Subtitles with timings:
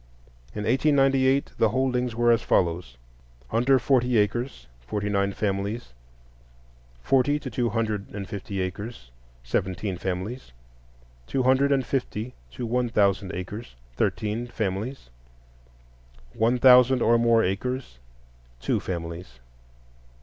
[0.55, 2.97] In 1898 the holdings were as follows:
[3.51, 5.93] Under forty acres, forty nine families;
[7.03, 9.11] forty to two hundred and fifty acres,
[9.43, 10.53] seventeen families;
[11.27, 15.11] two hundred and fifty to one thousand acres, thirteen families;
[16.33, 17.99] one thousand or more acres,
[18.59, 19.39] two families.